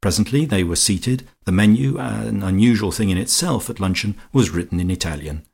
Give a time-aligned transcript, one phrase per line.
[0.00, 4.78] Presently they were seated; the menu, an unusual thing in itself at luncheon, was written
[4.78, 5.44] in Italian,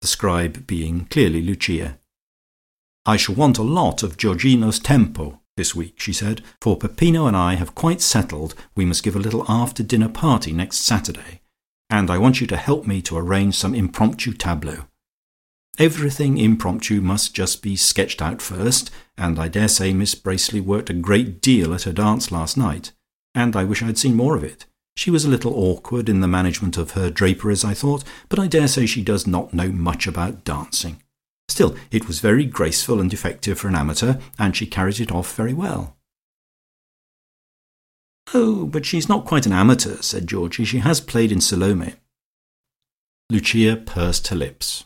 [0.00, 1.98] the scribe being clearly Lucia.
[3.04, 7.36] "I shall want a lot of Georgino's tempo this week," she said, "for Peppino and
[7.36, 11.40] I have quite settled we must give a little after dinner party next Saturday,
[11.88, 14.86] and I want you to help me to arrange some impromptu tableaux.
[15.78, 20.94] Everything impromptu must just be sketched out first, and I daresay Miss Bracely worked a
[20.94, 22.92] great deal at her dance last night,
[23.36, 24.64] and I wish I had seen more of it.
[24.96, 28.46] She was a little awkward in the management of her draperies, I thought, but I
[28.46, 31.02] dare say she does not know much about dancing.
[31.48, 35.36] Still it was very graceful and effective for an amateur, and she carried it off
[35.36, 35.96] very well."
[38.34, 40.64] "Oh, but she's not quite an amateur," said Georgie.
[40.64, 41.94] "She has played in Salome."
[43.30, 44.84] Lucia pursed her lips.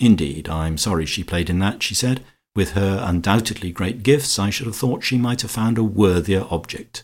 [0.00, 2.24] "Indeed, I'm sorry she played in that," she said.
[2.54, 6.46] "With her undoubtedly great gifts, I should have thought she might have found a worthier
[6.48, 7.02] object.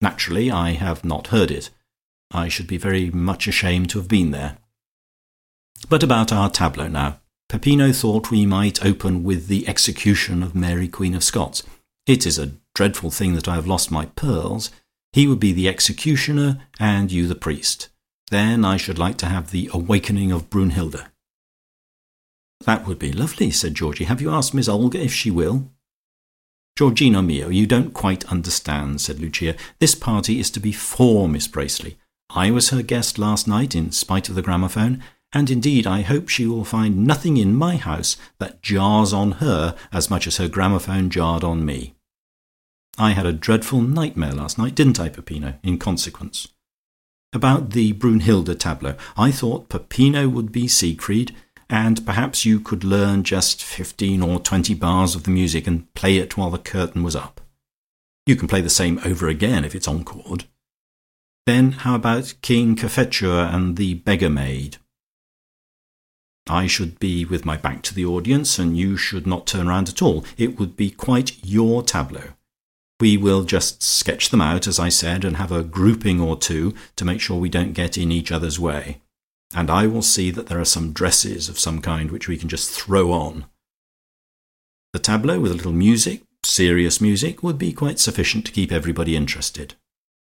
[0.00, 1.70] Naturally I have not heard it.
[2.30, 4.58] I should be very much ashamed to have been there.
[5.88, 7.20] But about our tableau now.
[7.48, 11.64] Peppino thought we might open with the execution of Mary Queen of Scots.
[12.06, 14.70] It is a dreadful thing that I have lost my pearls.
[15.12, 17.88] He would be the executioner, and you the priest.
[18.30, 21.04] Then I should like to have the awakening of Brunnhilde."
[22.64, 24.04] "That would be lovely," said Georgie.
[24.04, 25.72] "Have you asked Miss Olga if she will?"
[26.80, 29.54] "Georgino mio, you don't quite understand," said Lucia.
[29.80, 31.96] "This party is to be for Miss Bracely.
[32.30, 36.30] I was her guest last night, in spite of the gramophone, and indeed I hope
[36.30, 40.48] she will find nothing in my house that jars on her as much as her
[40.48, 41.92] gramophone jarred on me.
[42.96, 46.48] I had a dreadful nightmare last night, didn't I, Peppino, in consequence?
[47.34, 48.96] About the Brunnhilde tableau.
[49.18, 51.36] I thought Peppino would be Siegfried,
[51.70, 56.16] and perhaps you could learn just fifteen or twenty bars of the music, and play
[56.16, 57.40] it while the curtain was up.
[58.26, 60.44] You can play the same over again if it's encored.
[61.46, 64.78] Then how about King Cophetua and the beggar maid?
[66.48, 69.88] I should be with my back to the audience, and you should not turn round
[69.88, 70.24] at all.
[70.36, 72.34] It would be quite your tableau.
[72.98, 76.74] We will just sketch them out, as I said, and have a grouping or two
[76.96, 79.00] to make sure we don't get in each other's way
[79.54, 82.48] and I will see that there are some dresses of some kind which we can
[82.48, 83.46] just throw on.
[84.92, 89.16] The tableau with a little music, serious music, would be quite sufficient to keep everybody
[89.16, 89.74] interested.